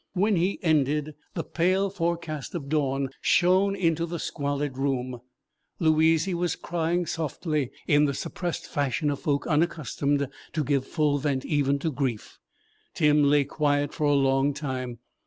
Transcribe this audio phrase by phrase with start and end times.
[0.13, 5.21] When he ended, the pale forecast of dawn shone into the squalid room.
[5.79, 11.45] Louizy was crying softly, in the suppressed fashion of folk unaccustomed to give full vent
[11.45, 12.39] even to grief.
[12.95, 14.97] Tim lay quiet for a long time.